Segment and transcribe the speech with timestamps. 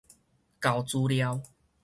[0.59, 1.43] 厚資料